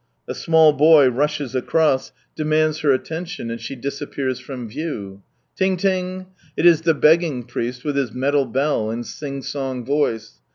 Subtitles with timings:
[0.27, 5.21] A small boy rushes across, demands her atten tion, and she disappears from view."
[5.59, 6.25] Tiiig ling!"
[6.57, 10.39] It is the begging priest, with his metal bell, and sing song voice.